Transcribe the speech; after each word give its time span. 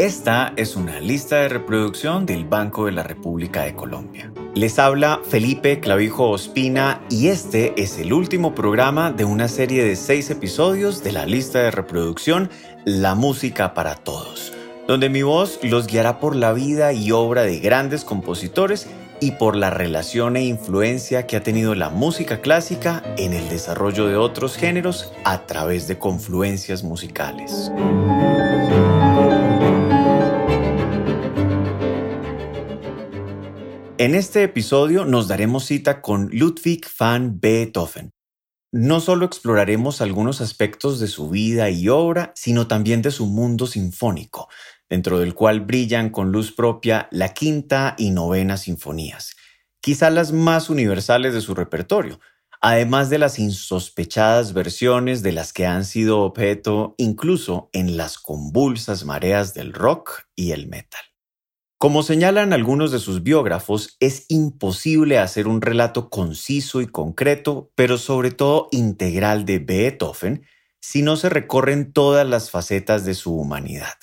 Esta 0.00 0.54
es 0.56 0.76
una 0.76 0.98
lista 0.98 1.40
de 1.40 1.50
reproducción 1.50 2.24
del 2.24 2.46
Banco 2.46 2.86
de 2.86 2.92
la 2.92 3.02
República 3.02 3.64
de 3.64 3.74
Colombia. 3.74 4.32
Les 4.54 4.78
habla 4.78 5.20
Felipe 5.28 5.78
Clavijo 5.78 6.30
Ospina 6.30 7.02
y 7.10 7.28
este 7.28 7.74
es 7.76 7.98
el 7.98 8.14
último 8.14 8.54
programa 8.54 9.12
de 9.12 9.26
una 9.26 9.46
serie 9.46 9.84
de 9.84 9.96
seis 9.96 10.30
episodios 10.30 11.04
de 11.04 11.12
la 11.12 11.26
lista 11.26 11.58
de 11.58 11.70
reproducción 11.70 12.48
La 12.86 13.14
Música 13.14 13.74
para 13.74 13.94
Todos, 13.94 14.54
donde 14.88 15.10
mi 15.10 15.20
voz 15.20 15.60
los 15.62 15.86
guiará 15.86 16.18
por 16.18 16.34
la 16.34 16.54
vida 16.54 16.94
y 16.94 17.12
obra 17.12 17.42
de 17.42 17.60
grandes 17.60 18.02
compositores 18.02 18.86
y 19.20 19.32
por 19.32 19.54
la 19.54 19.68
relación 19.68 20.38
e 20.38 20.44
influencia 20.44 21.26
que 21.26 21.36
ha 21.36 21.42
tenido 21.42 21.74
la 21.74 21.90
música 21.90 22.40
clásica 22.40 23.02
en 23.18 23.34
el 23.34 23.50
desarrollo 23.50 24.06
de 24.06 24.16
otros 24.16 24.56
géneros 24.56 25.12
a 25.24 25.44
través 25.44 25.88
de 25.88 25.98
confluencias 25.98 26.84
musicales. 26.84 27.70
En 34.00 34.14
este 34.14 34.42
episodio 34.42 35.04
nos 35.04 35.28
daremos 35.28 35.66
cita 35.66 36.00
con 36.00 36.30
Ludwig 36.32 36.86
van 36.98 37.38
Beethoven. 37.38 38.14
No 38.72 38.98
solo 38.98 39.26
exploraremos 39.26 40.00
algunos 40.00 40.40
aspectos 40.40 41.00
de 41.00 41.06
su 41.06 41.28
vida 41.28 41.68
y 41.68 41.90
obra, 41.90 42.32
sino 42.34 42.66
también 42.66 43.02
de 43.02 43.10
su 43.10 43.26
mundo 43.26 43.66
sinfónico, 43.66 44.48
dentro 44.88 45.18
del 45.18 45.34
cual 45.34 45.60
brillan 45.60 46.08
con 46.08 46.32
luz 46.32 46.50
propia 46.50 47.08
la 47.10 47.34
quinta 47.34 47.94
y 47.98 48.08
novena 48.08 48.56
sinfonías, 48.56 49.36
quizá 49.82 50.08
las 50.08 50.32
más 50.32 50.70
universales 50.70 51.34
de 51.34 51.42
su 51.42 51.54
repertorio, 51.54 52.20
además 52.62 53.10
de 53.10 53.18
las 53.18 53.38
insospechadas 53.38 54.54
versiones 54.54 55.22
de 55.22 55.32
las 55.32 55.52
que 55.52 55.66
han 55.66 55.84
sido 55.84 56.20
objeto 56.20 56.94
incluso 56.96 57.68
en 57.74 57.98
las 57.98 58.16
convulsas 58.16 59.04
mareas 59.04 59.52
del 59.52 59.74
rock 59.74 60.22
y 60.34 60.52
el 60.52 60.68
metal. 60.68 61.09
Como 61.80 62.02
señalan 62.02 62.52
algunos 62.52 62.92
de 62.92 62.98
sus 62.98 63.22
biógrafos, 63.22 63.96
es 64.00 64.26
imposible 64.28 65.16
hacer 65.16 65.48
un 65.48 65.62
relato 65.62 66.10
conciso 66.10 66.82
y 66.82 66.86
concreto, 66.86 67.72
pero 67.74 67.96
sobre 67.96 68.32
todo 68.32 68.68
integral 68.70 69.46
de 69.46 69.60
Beethoven, 69.60 70.44
si 70.78 71.00
no 71.00 71.16
se 71.16 71.30
recorren 71.30 71.94
todas 71.94 72.28
las 72.28 72.50
facetas 72.50 73.06
de 73.06 73.14
su 73.14 73.34
humanidad. 73.34 73.94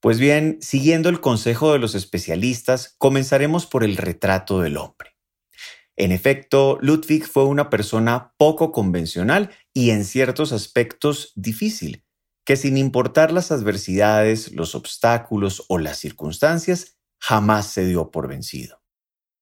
Pues 0.00 0.18
bien, 0.18 0.58
siguiendo 0.60 1.08
el 1.08 1.22
consejo 1.22 1.72
de 1.72 1.78
los 1.78 1.94
especialistas, 1.94 2.94
comenzaremos 2.98 3.64
por 3.64 3.82
el 3.82 3.96
retrato 3.96 4.60
del 4.60 4.76
hombre. 4.76 5.16
En 5.96 6.12
efecto, 6.12 6.76
Ludwig 6.82 7.24
fue 7.24 7.46
una 7.46 7.70
persona 7.70 8.34
poco 8.36 8.70
convencional 8.70 9.48
y 9.72 9.92
en 9.92 10.04
ciertos 10.04 10.52
aspectos 10.52 11.32
difícil, 11.36 12.05
que 12.46 12.56
sin 12.56 12.76
importar 12.76 13.32
las 13.32 13.50
adversidades, 13.50 14.52
los 14.52 14.74
obstáculos 14.76 15.64
o 15.68 15.78
las 15.78 15.98
circunstancias, 15.98 16.96
jamás 17.20 17.66
se 17.66 17.84
dio 17.84 18.10
por 18.12 18.28
vencido. 18.28 18.80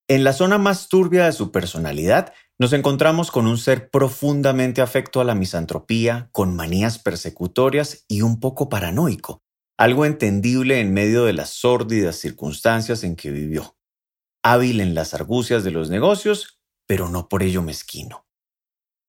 En 0.09 0.25
la 0.25 0.33
zona 0.33 0.59
más 0.59 0.89
turbia 0.89 1.27
de 1.27 1.33
su 1.33 1.53
personalidad, 1.53 2.33
nos 2.59 2.73
encontramos 2.73 3.31
con 3.31 3.47
un 3.47 3.59
ser 3.59 3.91
profundamente 3.91 4.81
afecto 4.81 5.21
a 5.21 5.25
la 5.25 5.35
misantropía, 5.35 6.31
con 6.33 6.57
manías 6.57 6.99
persecutorias 6.99 8.05
y 8.09 8.23
un 8.23 8.41
poco 8.41 8.69
paranoico, 8.69 9.43
algo 9.77 10.07
entendible 10.07 10.81
en 10.81 10.95
medio 10.95 11.25
de 11.25 11.35
las 11.35 11.51
sórdidas 11.51 12.17
circunstancias 12.17 13.05
en 13.05 13.17
que 13.17 13.31
vivió. 13.31 13.77
Hábil 14.43 14.81
en 14.81 14.95
las 14.95 15.13
argucias 15.13 15.63
de 15.63 15.73
los 15.73 15.91
negocios, 15.91 16.61
pero 16.87 17.09
no 17.09 17.29
por 17.29 17.43
ello 17.43 17.61
mezquino. 17.61 18.23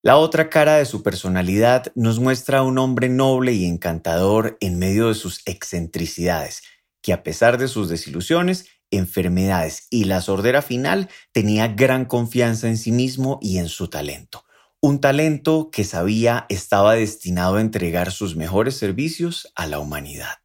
La 0.06 0.18
otra 0.18 0.52
cara 0.52 0.76
de 0.76 0.86
su 0.86 1.02
personalidad 1.02 1.92
nos 1.96 2.20
muestra 2.20 2.60
a 2.60 2.62
un 2.62 2.78
hombre 2.78 3.10
noble 3.10 3.54
y 3.54 3.66
encantador 3.66 4.56
en 4.62 4.78
medio 4.78 5.08
de 5.08 5.16
sus 5.16 5.42
excentricidades, 5.48 6.62
que 7.02 7.12
a 7.12 7.24
pesar 7.24 7.58
de 7.58 7.68
sus 7.68 7.90
desilusiones, 7.90 8.68
enfermedades 8.92 9.88
y 9.90 10.04
la 10.04 10.22
sordera 10.22 10.62
final, 10.62 11.10
tenía 11.32 11.70
gran 11.70 12.06
confianza 12.06 12.68
en 12.68 12.78
sí 12.78 12.92
mismo 12.92 13.40
y 13.42 13.58
en 13.58 13.68
su 13.68 13.88
talento. 13.88 14.46
Un 14.80 15.02
talento 15.02 15.72
que 15.72 15.84
sabía 15.84 16.46
estaba 16.50 16.94
destinado 16.94 17.56
a 17.56 17.62
entregar 17.62 18.12
sus 18.12 18.36
mejores 18.36 18.78
servicios 18.78 19.52
a 19.56 19.66
la 19.66 19.80
humanidad. 19.80 20.36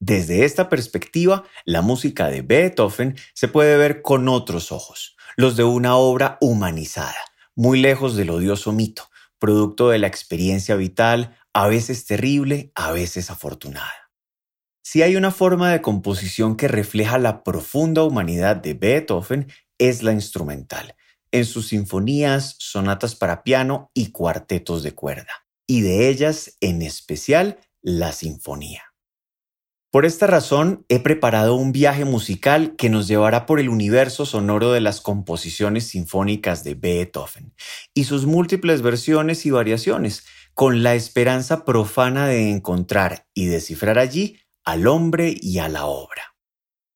Desde 0.00 0.44
esta 0.44 0.68
perspectiva, 0.68 1.44
la 1.64 1.80
música 1.80 2.28
de 2.28 2.42
Beethoven 2.42 3.16
se 3.32 3.48
puede 3.48 3.78
ver 3.78 4.02
con 4.02 4.28
otros 4.28 4.70
ojos, 4.70 5.16
los 5.36 5.56
de 5.56 5.64
una 5.64 5.96
obra 5.96 6.36
humanizada 6.42 7.16
muy 7.56 7.80
lejos 7.80 8.16
del 8.16 8.30
odioso 8.30 8.72
mito, 8.72 9.10
producto 9.38 9.90
de 9.90 9.98
la 9.98 10.06
experiencia 10.06 10.76
vital, 10.76 11.36
a 11.52 11.68
veces 11.68 12.06
terrible, 12.06 12.72
a 12.74 12.92
veces 12.92 13.30
afortunada. 13.30 14.10
Si 14.82 15.02
hay 15.02 15.16
una 15.16 15.30
forma 15.30 15.70
de 15.70 15.82
composición 15.82 16.56
que 16.56 16.68
refleja 16.68 17.18
la 17.18 17.44
profunda 17.44 18.02
humanidad 18.02 18.56
de 18.56 18.74
Beethoven, 18.74 19.50
es 19.78 20.02
la 20.02 20.12
instrumental, 20.12 20.96
en 21.32 21.44
sus 21.44 21.68
sinfonías, 21.68 22.56
sonatas 22.58 23.14
para 23.14 23.42
piano 23.42 23.90
y 23.94 24.10
cuartetos 24.10 24.82
de 24.82 24.92
cuerda, 24.92 25.46
y 25.66 25.82
de 25.82 26.08
ellas 26.08 26.56
en 26.60 26.82
especial 26.82 27.58
la 27.82 28.12
sinfonía. 28.12 28.89
Por 29.92 30.06
esta 30.06 30.28
razón, 30.28 30.86
he 30.88 31.00
preparado 31.00 31.56
un 31.56 31.72
viaje 31.72 32.04
musical 32.04 32.76
que 32.76 32.88
nos 32.88 33.08
llevará 33.08 33.44
por 33.44 33.58
el 33.58 33.68
universo 33.68 34.24
sonoro 34.24 34.70
de 34.70 34.80
las 34.80 35.00
composiciones 35.00 35.88
sinfónicas 35.88 36.62
de 36.62 36.74
Beethoven 36.74 37.54
y 37.92 38.04
sus 38.04 38.24
múltiples 38.24 38.82
versiones 38.82 39.44
y 39.46 39.50
variaciones, 39.50 40.24
con 40.54 40.84
la 40.84 40.94
esperanza 40.94 41.64
profana 41.64 42.28
de 42.28 42.50
encontrar 42.50 43.26
y 43.34 43.46
descifrar 43.46 43.98
allí 43.98 44.38
al 44.64 44.86
hombre 44.86 45.34
y 45.40 45.58
a 45.58 45.68
la 45.68 45.86
obra. 45.86 46.36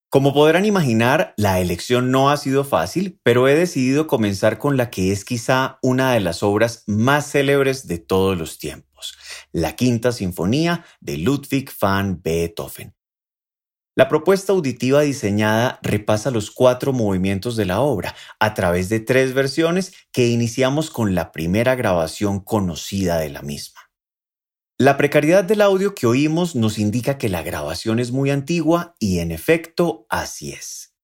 Como 0.08 0.32
podrán 0.32 0.64
imaginar, 0.64 1.34
la 1.36 1.58
elección 1.58 2.12
no 2.12 2.30
ha 2.30 2.36
sido 2.36 2.62
fácil, 2.62 3.18
pero 3.24 3.48
he 3.48 3.56
decidido 3.56 4.06
comenzar 4.06 4.58
con 4.58 4.76
la 4.76 4.90
que 4.90 5.10
es 5.10 5.24
quizá 5.24 5.78
una 5.82 6.12
de 6.12 6.20
las 6.20 6.44
obras 6.44 6.84
más 6.86 7.32
célebres 7.32 7.88
de 7.88 7.98
todos 7.98 8.38
los 8.38 8.58
tiempos 8.58 8.93
la 9.52 9.76
Quinta 9.76 10.12
Sinfonía 10.12 10.84
de 11.00 11.18
Ludwig 11.18 11.70
van 11.80 12.22
Beethoven. 12.22 12.94
La 13.96 14.08
propuesta 14.08 14.52
auditiva 14.52 15.02
diseñada 15.02 15.78
repasa 15.82 16.32
los 16.32 16.50
cuatro 16.50 16.92
movimientos 16.92 17.54
de 17.54 17.64
la 17.64 17.80
obra 17.80 18.16
a 18.40 18.52
través 18.54 18.88
de 18.88 18.98
tres 18.98 19.34
versiones 19.34 19.92
que 20.10 20.26
iniciamos 20.26 20.90
con 20.90 21.14
la 21.14 21.30
primera 21.30 21.76
grabación 21.76 22.40
conocida 22.40 23.18
de 23.18 23.30
la 23.30 23.42
misma. 23.42 23.80
La 24.78 24.96
precariedad 24.96 25.44
del 25.44 25.60
audio 25.60 25.94
que 25.94 26.08
oímos 26.08 26.56
nos 26.56 26.80
indica 26.80 27.18
que 27.18 27.28
la 27.28 27.44
grabación 27.44 28.00
es 28.00 28.10
muy 28.10 28.30
antigua 28.30 28.96
y 28.98 29.20
en 29.20 29.30
efecto 29.30 30.06
así 30.08 30.50
es. 30.50 30.96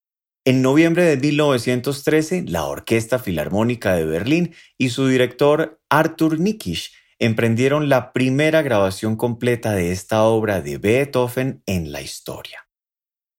En 0.45 0.61
noviembre 0.61 1.05
de 1.05 1.17
1913, 1.17 2.47
la 2.49 2.65
Orquesta 2.65 3.21
Filarmónica 3.21 3.95
de 3.95 4.07
Berlín 4.07 4.55
y 4.77 4.89
su 4.89 5.07
director 5.07 5.81
Arthur 5.89 6.41
Nikisch 6.41 6.93
emprendieron 7.21 7.89
la 7.89 8.13
primera 8.13 8.63
grabación 8.63 9.15
completa 9.15 9.73
de 9.73 9.93
esta 9.93 10.25
obra 10.25 10.63
de 10.63 10.79
Beethoven 10.79 11.63
en 11.67 11.93
la 11.93 12.01
historia. 12.01 12.67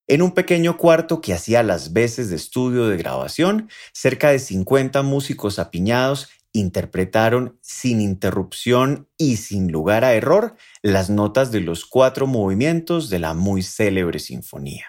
En 0.08 0.22
un 0.22 0.34
pequeño 0.34 0.78
cuarto 0.78 1.20
que 1.20 1.34
hacía 1.34 1.64
las 1.64 1.92
veces 1.92 2.30
de 2.30 2.36
estudio 2.36 2.88
de 2.88 2.98
grabación, 2.98 3.70
cerca 3.92 4.30
de 4.30 4.40
50 4.40 5.02
músicos 5.02 5.58
apiñados 5.58 6.30
interpretaron 6.54 7.58
sin 7.62 8.02
interrupción 8.02 9.10
y 9.18 9.38
sin 9.38 9.72
lugar 9.72 10.04
a 10.04 10.14
error 10.14 10.56
las 10.84 11.10
notas 11.10 11.52
de 11.52 11.62
los 11.62 11.86
cuatro 11.86 12.28
movimientos 12.28 13.10
de 13.10 13.20
la 13.20 13.34
muy 13.34 13.64
célebre 13.64 14.20
sinfonía. 14.20 14.86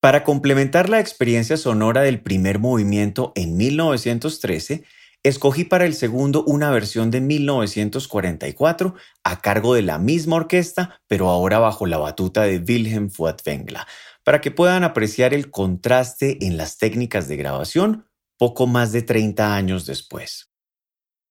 Para 0.00 0.24
complementar 0.24 0.88
la 0.88 0.98
experiencia 0.98 1.56
sonora 1.56 2.02
del 2.02 2.20
primer 2.20 2.58
movimiento 2.58 3.32
en 3.36 3.56
1913, 3.56 4.84
Escogí 5.24 5.62
para 5.62 5.86
el 5.86 5.94
segundo 5.94 6.42
una 6.44 6.72
versión 6.72 7.12
de 7.12 7.20
1944 7.20 8.94
a 9.22 9.40
cargo 9.40 9.74
de 9.74 9.82
la 9.82 9.98
misma 9.98 10.36
orquesta, 10.36 11.00
pero 11.06 11.28
ahora 11.28 11.60
bajo 11.60 11.86
la 11.86 11.98
batuta 11.98 12.42
de 12.42 12.58
Wilhelm 12.58 13.08
Furtwängler, 13.08 13.82
para 14.24 14.40
que 14.40 14.50
puedan 14.50 14.82
apreciar 14.82 15.32
el 15.32 15.52
contraste 15.52 16.44
en 16.44 16.56
las 16.56 16.78
técnicas 16.78 17.28
de 17.28 17.36
grabación 17.36 18.08
poco 18.36 18.66
más 18.66 18.90
de 18.90 19.02
30 19.02 19.54
años 19.54 19.86
después. 19.86 20.50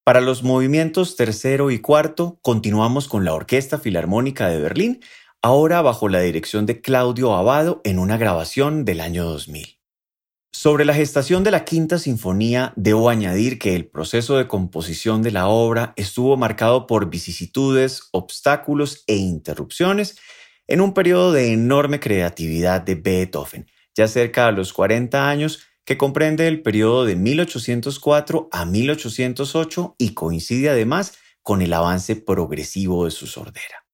Para 0.05 0.21
los 0.21 0.41
movimientos 0.41 1.17
tercero 1.17 1.69
y 1.69 1.79
cuarto, 1.79 2.39
continuamos 2.41 3.09
con 3.09 3.25
la 3.25 3.33
Orquesta 3.33 3.77
Filarmónica 3.77 4.47
de 4.47 4.61
Berlín, 4.61 5.01
ahora 5.41 5.81
bajo 5.81 6.07
la 6.07 6.21
dirección 6.21 6.65
de 6.65 6.79
Claudio 6.79 7.33
Abado 7.35 7.81
en 7.83 7.99
una 7.99 8.15
grabación 8.15 8.85
del 8.85 9.01
año 9.01 9.25
2000. 9.25 9.80
Sobre 10.53 10.83
la 10.83 10.93
gestación 10.93 11.45
de 11.45 11.51
la 11.51 11.63
Quinta 11.63 11.97
Sinfonía, 11.97 12.73
debo 12.75 13.09
añadir 13.09 13.57
que 13.57 13.73
el 13.73 13.87
proceso 13.87 14.37
de 14.37 14.49
composición 14.49 15.21
de 15.21 15.31
la 15.31 15.47
obra 15.47 15.93
estuvo 15.95 16.35
marcado 16.35 16.87
por 16.87 17.09
vicisitudes, 17.09 18.09
obstáculos 18.11 19.05
e 19.07 19.15
interrupciones 19.15 20.19
en 20.67 20.81
un 20.81 20.93
periodo 20.93 21.31
de 21.31 21.53
enorme 21.53 22.01
creatividad 22.01 22.81
de 22.81 22.95
Beethoven, 22.95 23.65
ya 23.95 24.09
cerca 24.09 24.47
de 24.47 24.51
los 24.51 24.73
40 24.73 25.29
años, 25.29 25.67
que 25.85 25.97
comprende 25.97 26.47
el 26.47 26.61
periodo 26.61 27.05
de 27.05 27.15
1804 27.15 28.49
a 28.51 28.65
1808 28.65 29.95
y 29.97 30.13
coincide 30.13 30.69
además 30.69 31.17
con 31.41 31.61
el 31.61 31.73
avance 31.73 32.17
progresivo 32.17 33.05
de 33.05 33.11
su 33.11 33.25
sordera. 33.25 33.85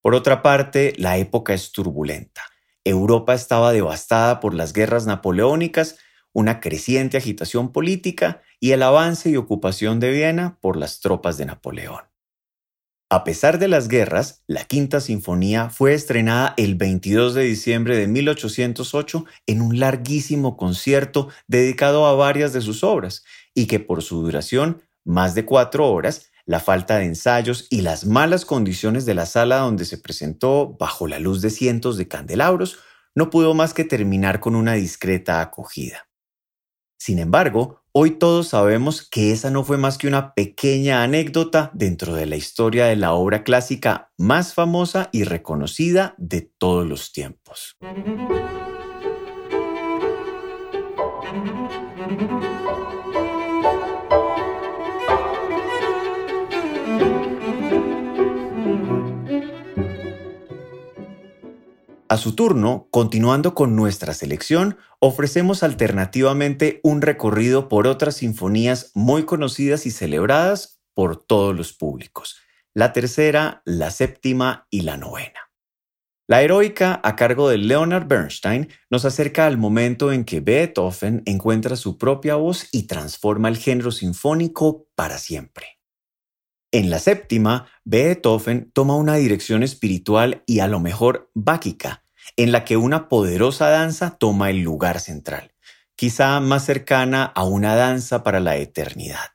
Por 0.00 0.14
otra 0.14 0.42
parte, 0.42 0.94
la 0.96 1.18
época 1.18 1.52
es 1.52 1.72
turbulenta. 1.72 2.42
Europa 2.88 3.34
estaba 3.34 3.72
devastada 3.72 4.40
por 4.40 4.54
las 4.54 4.72
guerras 4.72 5.06
napoleónicas, 5.06 5.98
una 6.32 6.60
creciente 6.60 7.16
agitación 7.16 7.72
política 7.72 8.42
y 8.60 8.72
el 8.72 8.82
avance 8.82 9.30
y 9.30 9.36
ocupación 9.36 10.00
de 10.00 10.10
Viena 10.10 10.58
por 10.60 10.76
las 10.76 11.00
tropas 11.00 11.36
de 11.36 11.46
Napoleón. 11.46 12.02
A 13.10 13.24
pesar 13.24 13.58
de 13.58 13.68
las 13.68 13.88
guerras, 13.88 14.44
la 14.46 14.64
Quinta 14.64 15.00
Sinfonía 15.00 15.70
fue 15.70 15.94
estrenada 15.94 16.52
el 16.58 16.74
22 16.74 17.32
de 17.32 17.44
diciembre 17.44 17.96
de 17.96 18.06
1808 18.06 19.24
en 19.46 19.62
un 19.62 19.80
larguísimo 19.80 20.58
concierto 20.58 21.28
dedicado 21.46 22.06
a 22.06 22.14
varias 22.14 22.52
de 22.52 22.60
sus 22.60 22.84
obras 22.84 23.24
y 23.54 23.66
que 23.66 23.80
por 23.80 24.02
su 24.02 24.20
duración, 24.20 24.82
más 25.04 25.34
de 25.34 25.46
cuatro 25.46 25.90
horas, 25.90 26.30
la 26.48 26.58
falta 26.58 26.98
de 26.98 27.04
ensayos 27.04 27.68
y 27.70 27.82
las 27.82 28.04
malas 28.04 28.44
condiciones 28.44 29.06
de 29.06 29.14
la 29.14 29.26
sala 29.26 29.58
donde 29.58 29.84
se 29.84 29.98
presentó 29.98 30.76
bajo 30.76 31.06
la 31.06 31.20
luz 31.20 31.40
de 31.42 31.50
cientos 31.50 31.96
de 31.96 32.08
candelabros, 32.08 32.78
no 33.14 33.30
pudo 33.30 33.54
más 33.54 33.72
que 33.72 33.84
terminar 33.84 34.40
con 34.40 34.56
una 34.56 34.72
discreta 34.72 35.40
acogida. 35.40 36.08
Sin 36.98 37.20
embargo, 37.20 37.84
Hoy 38.00 38.12
todos 38.12 38.46
sabemos 38.46 39.02
que 39.02 39.32
esa 39.32 39.50
no 39.50 39.64
fue 39.64 39.76
más 39.76 39.98
que 39.98 40.06
una 40.06 40.32
pequeña 40.32 41.02
anécdota 41.02 41.72
dentro 41.74 42.14
de 42.14 42.26
la 42.26 42.36
historia 42.36 42.86
de 42.86 42.94
la 42.94 43.12
obra 43.12 43.42
clásica 43.42 44.12
más 44.16 44.54
famosa 44.54 45.08
y 45.10 45.24
reconocida 45.24 46.14
de 46.16 46.42
todos 46.42 46.86
los 46.86 47.10
tiempos. 47.10 47.76
A 62.10 62.16
su 62.16 62.34
turno, 62.34 62.88
continuando 62.90 63.54
con 63.54 63.76
nuestra 63.76 64.14
selección, 64.14 64.78
ofrecemos 64.98 65.62
alternativamente 65.62 66.80
un 66.82 67.02
recorrido 67.02 67.68
por 67.68 67.86
otras 67.86 68.16
sinfonías 68.16 68.92
muy 68.94 69.24
conocidas 69.24 69.84
y 69.84 69.90
celebradas 69.90 70.80
por 70.94 71.22
todos 71.22 71.54
los 71.54 71.74
públicos, 71.74 72.38
la 72.72 72.94
tercera, 72.94 73.60
la 73.66 73.90
séptima 73.90 74.66
y 74.70 74.80
la 74.80 74.96
novena. 74.96 75.50
La 76.26 76.40
heroica, 76.40 76.98
a 77.04 77.14
cargo 77.14 77.50
de 77.50 77.58
Leonard 77.58 78.06
Bernstein, 78.06 78.68
nos 78.88 79.04
acerca 79.04 79.46
al 79.46 79.58
momento 79.58 80.10
en 80.10 80.24
que 80.24 80.40
Beethoven 80.40 81.22
encuentra 81.26 81.76
su 81.76 81.98
propia 81.98 82.36
voz 82.36 82.68
y 82.72 82.86
transforma 82.86 83.48
el 83.48 83.58
género 83.58 83.92
sinfónico 83.92 84.88
para 84.94 85.18
siempre. 85.18 85.77
En 86.70 86.90
la 86.90 86.98
séptima, 86.98 87.66
Beethoven 87.84 88.70
toma 88.74 88.94
una 88.94 89.14
dirección 89.14 89.62
espiritual 89.62 90.42
y 90.46 90.60
a 90.60 90.68
lo 90.68 90.80
mejor 90.80 91.30
báquica, 91.34 92.02
en 92.36 92.52
la 92.52 92.64
que 92.66 92.76
una 92.76 93.08
poderosa 93.08 93.70
danza 93.70 94.18
toma 94.18 94.50
el 94.50 94.60
lugar 94.60 95.00
central, 95.00 95.54
quizá 95.96 96.40
más 96.40 96.66
cercana 96.66 97.24
a 97.24 97.44
una 97.44 97.74
danza 97.74 98.22
para 98.22 98.40
la 98.40 98.56
eternidad. 98.56 99.30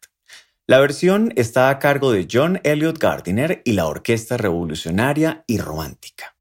La 0.68 0.80
versión 0.80 1.34
está 1.36 1.70
a 1.70 1.80
cargo 1.80 2.12
de 2.12 2.28
John 2.32 2.62
Elliot 2.64 3.00
Gardiner 3.00 3.64
y 3.66 3.74
la 3.74 3.88
Orquesta 3.88 4.38
Revolucionaria 4.38 5.44
y 5.48 5.58
Romántica. 5.58 6.38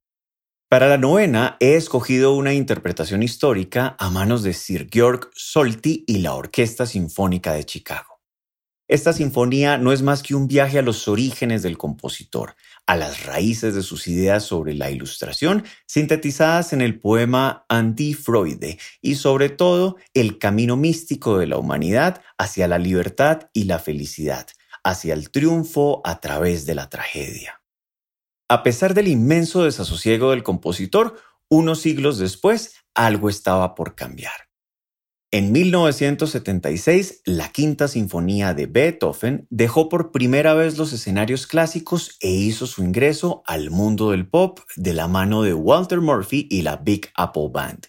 Para 0.68 0.88
la 0.88 0.98
novena 0.98 1.56
he 1.58 1.74
escogido 1.74 2.34
una 2.34 2.52
interpretación 2.52 3.22
histórica 3.22 3.96
a 3.98 4.10
manos 4.10 4.42
de 4.42 4.52
Sir 4.52 4.88
Georg 4.92 5.30
Solti 5.34 6.04
y 6.06 6.18
la 6.18 6.34
Orquesta 6.34 6.86
Sinfónica 6.86 7.54
de 7.54 7.64
Chicago. 7.64 8.11
Esta 8.92 9.14
sinfonía 9.14 9.78
no 9.78 9.90
es 9.90 10.02
más 10.02 10.22
que 10.22 10.34
un 10.34 10.46
viaje 10.46 10.78
a 10.78 10.82
los 10.82 11.08
orígenes 11.08 11.62
del 11.62 11.78
compositor, 11.78 12.56
a 12.86 12.94
las 12.94 13.24
raíces 13.24 13.74
de 13.74 13.82
sus 13.82 14.06
ideas 14.06 14.42
sobre 14.42 14.74
la 14.74 14.90
ilustración, 14.90 15.64
sintetizadas 15.86 16.74
en 16.74 16.82
el 16.82 17.00
poema 17.00 17.64
Anti-Freude 17.70 18.78
y 19.00 19.14
sobre 19.14 19.48
todo 19.48 19.96
el 20.12 20.38
camino 20.38 20.76
místico 20.76 21.38
de 21.38 21.46
la 21.46 21.56
humanidad 21.56 22.20
hacia 22.36 22.68
la 22.68 22.78
libertad 22.78 23.48
y 23.54 23.64
la 23.64 23.78
felicidad, 23.78 24.46
hacia 24.84 25.14
el 25.14 25.30
triunfo 25.30 26.02
a 26.04 26.20
través 26.20 26.66
de 26.66 26.74
la 26.74 26.90
tragedia. 26.90 27.62
A 28.50 28.62
pesar 28.62 28.92
del 28.92 29.08
inmenso 29.08 29.64
desasosiego 29.64 30.32
del 30.32 30.42
compositor, 30.42 31.18
unos 31.48 31.80
siglos 31.80 32.18
después, 32.18 32.74
algo 32.94 33.30
estaba 33.30 33.74
por 33.74 33.94
cambiar. 33.94 34.51
En 35.34 35.50
1976, 35.50 37.22
la 37.24 37.48
Quinta 37.50 37.88
Sinfonía 37.88 38.52
de 38.52 38.66
Beethoven 38.66 39.46
dejó 39.48 39.88
por 39.88 40.12
primera 40.12 40.52
vez 40.52 40.76
los 40.76 40.92
escenarios 40.92 41.46
clásicos 41.46 42.18
e 42.20 42.30
hizo 42.30 42.66
su 42.66 42.84
ingreso 42.84 43.42
al 43.46 43.70
mundo 43.70 44.10
del 44.10 44.28
pop 44.28 44.60
de 44.76 44.92
la 44.92 45.08
mano 45.08 45.42
de 45.42 45.54
Walter 45.54 46.02
Murphy 46.02 46.46
y 46.50 46.60
la 46.60 46.76
Big 46.76 47.08
Apple 47.14 47.48
Band. 47.50 47.86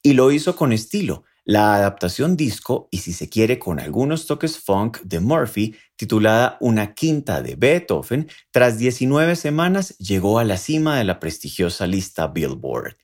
Y 0.00 0.12
lo 0.12 0.30
hizo 0.30 0.54
con 0.54 0.72
estilo. 0.72 1.24
La 1.44 1.74
adaptación 1.74 2.36
disco 2.36 2.86
y 2.92 2.98
si 2.98 3.14
se 3.14 3.28
quiere 3.28 3.58
con 3.58 3.80
algunos 3.80 4.28
toques 4.28 4.56
funk 4.56 5.00
de 5.00 5.18
Murphy, 5.18 5.74
titulada 5.96 6.56
Una 6.60 6.94
Quinta 6.94 7.42
de 7.42 7.56
Beethoven, 7.56 8.28
tras 8.52 8.78
19 8.78 9.34
semanas 9.34 9.98
llegó 9.98 10.38
a 10.38 10.44
la 10.44 10.56
cima 10.56 10.98
de 10.98 11.02
la 11.02 11.18
prestigiosa 11.18 11.88
lista 11.88 12.28
Billboard. 12.28 12.94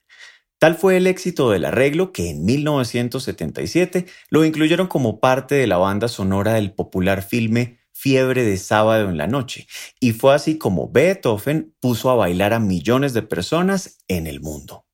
Tal 0.59 0.75
fue 0.75 0.97
el 0.97 1.07
éxito 1.07 1.51
del 1.51 1.67
arreglo 1.67 2.13
que 2.13 2.31
en 2.31 2.45
1977 2.45 4.07
lo 4.31 4.45
incluyeron 4.45 4.87
como 4.87 5.21
parte 5.21 5.55
de 5.55 5.67
la 5.67 5.77
banda 5.77 6.09
sonora 6.09 6.55
del 6.55 6.73
popular 6.73 7.23
filme 7.23 7.81
Fiebre 7.93 8.45
de 8.45 8.59
sábado 8.59 9.09
en 9.09 9.17
la 9.17 9.27
noche, 9.27 9.67
y 10.01 10.13
fue 10.13 10.35
así 10.35 10.59
como 10.59 10.91
Beethoven 10.91 11.75
puso 11.81 12.11
a 12.11 12.15
bailar 12.15 12.53
a 12.53 12.59
millones 12.59 13.15
de 13.15 13.23
personas 13.23 13.99
en 14.07 14.27
el 14.27 14.43
mundo. 14.43 14.87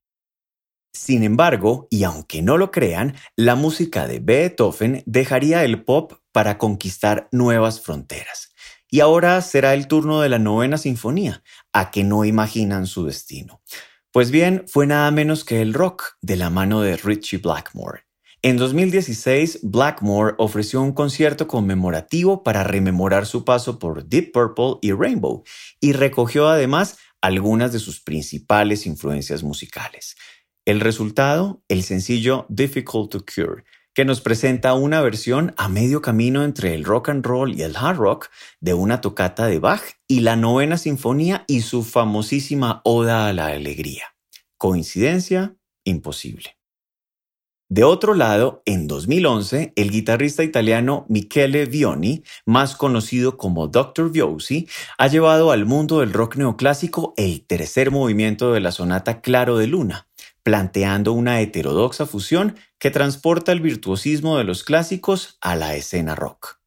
Sin 0.92 1.24
embargo, 1.24 1.88
y 1.90 2.04
aunque 2.04 2.42
no 2.42 2.58
lo 2.58 2.70
crean, 2.70 3.16
la 3.34 3.56
música 3.56 4.06
de 4.06 4.20
Beethoven 4.20 5.02
dejaría 5.06 5.64
el 5.64 5.82
pop 5.84 6.12
para 6.30 6.58
conquistar 6.58 7.28
nuevas 7.32 7.80
fronteras. 7.80 8.52
Y 8.88 9.00
ahora 9.00 9.40
será 9.40 9.74
el 9.74 9.88
turno 9.88 10.20
de 10.20 10.28
la 10.28 10.38
novena 10.38 10.78
sinfonía, 10.78 11.42
a 11.72 11.90
que 11.90 12.04
no 12.04 12.24
imaginan 12.24 12.86
su 12.86 13.06
destino. 13.06 13.62
Pues 14.12 14.30
bien, 14.30 14.66
fue 14.68 14.86
nada 14.86 15.10
menos 15.10 15.42
que 15.42 15.62
el 15.62 15.72
rock 15.72 16.18
de 16.20 16.36
la 16.36 16.50
mano 16.50 16.82
de 16.82 16.98
Richie 16.98 17.38
Blackmore. 17.38 18.02
En 18.42 18.58
2016, 18.58 19.60
Blackmore 19.62 20.34
ofreció 20.36 20.82
un 20.82 20.92
concierto 20.92 21.48
conmemorativo 21.48 22.42
para 22.42 22.62
rememorar 22.62 23.24
su 23.24 23.46
paso 23.46 23.78
por 23.78 24.06
Deep 24.06 24.32
Purple 24.32 24.74
y 24.82 24.92
Rainbow 24.92 25.44
y 25.80 25.94
recogió 25.94 26.48
además 26.48 26.98
algunas 27.22 27.72
de 27.72 27.78
sus 27.78 28.00
principales 28.02 28.84
influencias 28.84 29.42
musicales. 29.42 30.14
El 30.66 30.80
resultado, 30.80 31.62
el 31.68 31.82
sencillo 31.82 32.44
Difficult 32.50 33.12
to 33.12 33.24
Cure, 33.24 33.64
que 33.94 34.04
nos 34.04 34.20
presenta 34.20 34.74
una 34.74 35.00
versión 35.00 35.54
a 35.56 35.68
medio 35.68 36.00
camino 36.02 36.44
entre 36.44 36.74
el 36.74 36.84
rock 36.84 37.10
and 37.10 37.24
roll 37.24 37.54
y 37.54 37.62
el 37.62 37.76
hard 37.76 37.96
rock 37.96 38.28
de 38.60 38.74
una 38.74 39.00
tocata 39.00 39.46
de 39.46 39.58
Bach 39.58 39.82
y 40.08 40.20
la 40.20 40.36
novena 40.36 40.78
sinfonía 40.78 41.44
y 41.46 41.60
su 41.60 41.82
famosísima 41.82 42.80
Oda 42.84 43.26
a 43.26 43.32
la 43.32 43.48
Alegría. 43.48 44.14
Coincidencia 44.56 45.56
imposible. 45.84 46.56
De 47.74 47.84
otro 47.84 48.12
lado, 48.12 48.62
en 48.66 48.86
2011, 48.86 49.72
el 49.76 49.90
guitarrista 49.90 50.44
italiano 50.44 51.06
Michele 51.08 51.64
Vioni, 51.64 52.22
más 52.44 52.76
conocido 52.76 53.38
como 53.38 53.66
Dr. 53.66 54.12
Viosi, 54.12 54.68
ha 54.98 55.06
llevado 55.06 55.52
al 55.52 55.64
mundo 55.64 56.00
del 56.00 56.12
rock 56.12 56.36
neoclásico 56.36 57.14
el 57.16 57.46
tercer 57.46 57.90
movimiento 57.90 58.52
de 58.52 58.60
la 58.60 58.72
sonata 58.72 59.22
Claro 59.22 59.56
de 59.56 59.68
Luna, 59.68 60.06
planteando 60.42 61.12
una 61.12 61.40
heterodoxa 61.40 62.06
fusión 62.06 62.56
que 62.78 62.90
transporta 62.90 63.52
el 63.52 63.60
virtuosismo 63.60 64.38
de 64.38 64.44
los 64.44 64.64
clásicos 64.64 65.38
a 65.40 65.56
la 65.56 65.76
escena 65.76 66.14
rock. 66.14 66.60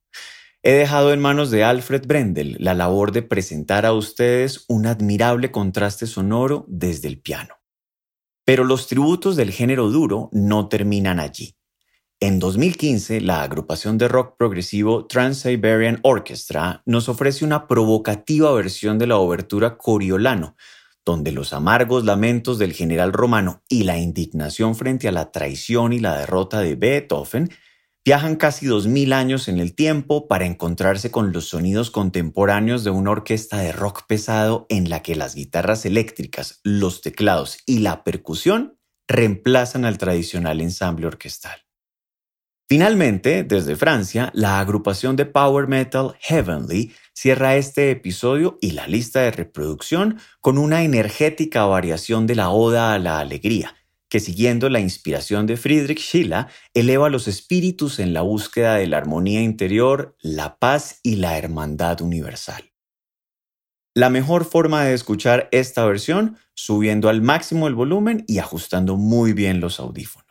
He 0.64 0.74
dejado 0.74 1.14
en 1.14 1.20
manos 1.20 1.52
de 1.52 1.64
Alfred 1.64 2.08
Brendel 2.08 2.58
la 2.60 2.74
labor 2.74 3.12
de 3.12 3.22
presentar 3.22 3.86
a 3.86 3.94
ustedes 3.94 4.66
un 4.68 4.88
admirable 4.88 5.52
contraste 5.52 6.08
sonoro 6.08 6.66
desde 6.68 7.08
el 7.08 7.20
piano. 7.20 7.56
Pero 8.46 8.64
los 8.64 8.88
tributos 8.88 9.36
del 9.36 9.52
género 9.52 9.90
duro 9.90 10.30
no 10.32 10.68
terminan 10.68 11.20
allí. 11.20 11.56
En 12.20 12.40
2015, 12.40 13.22
la 13.22 13.44
agrupación 13.44 13.98
de 13.98 14.08
rock 14.08 14.38
progresivo 14.38 15.06
Trans-Siberian 15.06 16.00
Orchestra 16.02 16.82
nos 16.86 17.10
ofrece 17.10 17.44
una 17.44 17.68
provocativa 17.68 18.52
versión 18.54 18.98
de 18.98 19.06
la 19.06 19.18
obertura 19.18 19.78
Coriolano, 19.78 20.56
donde 21.06 21.32
los 21.32 21.54
amargos 21.54 22.04
lamentos 22.04 22.58
del 22.58 22.74
general 22.74 23.14
romano 23.14 23.64
y 23.70 23.84
la 23.84 23.98
indignación 23.98 24.76
frente 24.76 25.08
a 25.08 25.12
la 25.12 25.32
traición 25.32 25.94
y 25.94 26.00
la 26.00 26.18
derrota 26.18 26.62
de 26.62 26.76
Beethoven 26.76 27.50
viajan 28.04 28.36
casi 28.36 28.68
dos 28.68 28.88
mil 28.88 29.14
años 29.14 29.48
en 29.48 29.60
el 29.60 29.74
tiempo 29.74 30.28
para 30.28 30.46
encontrarse 30.46 31.12
con 31.12 31.32
los 31.32 31.50
sonidos 31.50 31.90
contemporáneos 31.90 32.84
de 32.84 32.92
una 32.92 33.12
orquesta 33.12 33.58
de 33.58 33.72
rock 33.72 34.06
pesado 34.08 34.68
en 34.70 34.90
la 34.90 35.02
que 35.02 35.16
las 35.16 35.36
guitarras 35.36 35.86
eléctricas, 35.86 36.60
los 36.64 37.02
teclados 37.02 37.58
y 37.66 37.80
la 37.80 38.04
percusión 38.04 38.80
reemplazan 39.08 39.86
al 39.86 39.98
tradicional 39.98 40.62
ensamble 40.62 41.08
orquestal. 41.08 41.65
Finalmente, 42.68 43.44
desde 43.44 43.76
Francia, 43.76 44.32
la 44.34 44.60
agrupación 44.60 45.16
de 45.16 45.28
power 45.28 45.68
metal 45.68 46.16
Heavenly 46.20 46.94
cierra 47.14 47.58
este 47.58 47.92
episodio 47.92 48.58
y 48.60 48.72
la 48.72 48.88
lista 48.88 49.22
de 49.22 49.30
reproducción 49.30 50.18
con 50.42 50.58
una 50.58 50.82
energética 50.82 51.66
variación 51.66 52.26
de 52.26 52.34
la 52.34 52.50
Oda 52.50 52.94
a 52.94 53.00
la 53.00 53.20
Alegría, 53.20 53.76
que 54.10 54.20
siguiendo 54.20 54.70
la 54.70 54.80
inspiración 54.80 55.46
de 55.46 55.58
Friedrich 55.58 56.00
Schiller, 56.00 56.48
eleva 56.74 57.10
los 57.10 57.28
espíritus 57.28 58.00
en 58.00 58.14
la 58.14 58.22
búsqueda 58.22 58.76
de 58.76 58.88
la 58.88 58.98
armonía 58.98 59.42
interior, 59.42 60.16
la 60.20 60.58
paz 60.58 61.02
y 61.04 61.18
la 61.18 61.38
hermandad 61.38 62.02
universal. 62.02 62.72
La 63.94 64.10
mejor 64.10 64.44
forma 64.44 64.84
de 64.86 64.96
escuchar 64.96 65.50
esta 65.52 65.86
versión, 65.86 66.38
subiendo 66.56 67.10
al 67.10 67.22
máximo 67.22 67.68
el 67.68 67.76
volumen 67.76 68.26
y 68.28 68.40
ajustando 68.40 68.98
muy 68.98 69.34
bien 69.34 69.62
los 69.62 69.80
audífonos. 69.80 70.25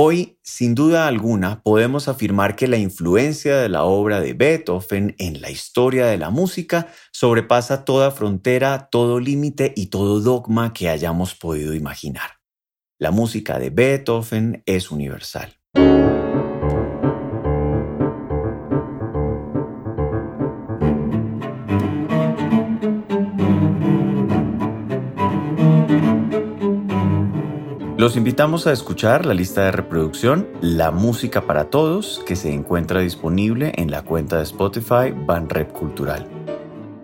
Hoy, 0.00 0.38
sin 0.44 0.76
duda 0.76 1.08
alguna, 1.08 1.60
podemos 1.64 2.06
afirmar 2.06 2.54
que 2.54 2.68
la 2.68 2.76
influencia 2.76 3.56
de 3.56 3.68
la 3.68 3.82
obra 3.82 4.20
de 4.20 4.32
Beethoven 4.32 5.16
en 5.18 5.40
la 5.40 5.50
historia 5.50 6.06
de 6.06 6.16
la 6.16 6.30
música 6.30 6.86
sobrepasa 7.10 7.84
toda 7.84 8.12
frontera, 8.12 8.90
todo 8.92 9.18
límite 9.18 9.72
y 9.74 9.86
todo 9.86 10.20
dogma 10.20 10.72
que 10.72 10.88
hayamos 10.88 11.34
podido 11.34 11.74
imaginar. 11.74 12.38
La 13.00 13.10
música 13.10 13.58
de 13.58 13.70
Beethoven 13.70 14.62
es 14.66 14.92
universal. 14.92 15.57
Los 28.08 28.16
invitamos 28.16 28.66
a 28.66 28.72
escuchar 28.72 29.26
la 29.26 29.34
lista 29.34 29.64
de 29.64 29.70
reproducción 29.70 30.48
La 30.62 30.90
Música 30.90 31.42
para 31.42 31.64
Todos, 31.64 32.22
que 32.26 32.36
se 32.36 32.50
encuentra 32.50 33.00
disponible 33.00 33.74
en 33.76 33.90
la 33.90 34.00
cuenta 34.00 34.38
de 34.38 34.44
Spotify 34.44 35.12
Banrep 35.14 35.70
Cultural. 35.72 36.26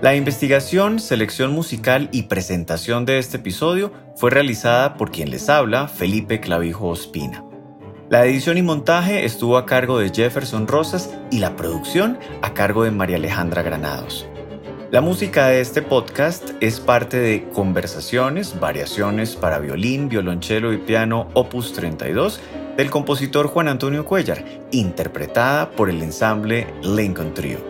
La 0.00 0.16
investigación, 0.16 0.98
selección 0.98 1.52
musical 1.52 2.08
y 2.10 2.22
presentación 2.22 3.04
de 3.04 3.18
este 3.18 3.36
episodio 3.36 3.92
fue 4.16 4.30
realizada 4.30 4.94
por 4.94 5.10
quien 5.10 5.28
les 5.28 5.50
habla, 5.50 5.88
Felipe 5.88 6.40
Clavijo 6.40 6.88
Ospina. 6.88 7.44
La 8.08 8.24
edición 8.24 8.56
y 8.56 8.62
montaje 8.62 9.26
estuvo 9.26 9.58
a 9.58 9.66
cargo 9.66 9.98
de 9.98 10.08
Jefferson 10.08 10.66
Rosas 10.66 11.14
y 11.30 11.38
la 11.38 11.54
producción 11.54 12.18
a 12.40 12.54
cargo 12.54 12.84
de 12.84 12.92
María 12.92 13.16
Alejandra 13.16 13.60
Granados. 13.60 14.26
La 14.90 15.02
música 15.02 15.48
de 15.48 15.60
este 15.60 15.82
podcast 15.82 16.52
es 16.60 16.80
parte 16.80 17.18
de 17.18 17.50
Conversaciones, 17.50 18.58
Variaciones 18.58 19.36
para 19.36 19.58
violín, 19.58 20.08
violonchelo 20.08 20.72
y 20.72 20.78
piano 20.78 21.28
Opus 21.34 21.74
32 21.74 22.40
del 22.78 22.90
compositor 22.90 23.48
Juan 23.48 23.68
Antonio 23.68 24.06
Cuellar, 24.06 24.46
interpretada 24.70 25.70
por 25.72 25.90
el 25.90 26.02
ensamble 26.02 26.72
Lincoln 26.82 27.34
Trio. 27.34 27.69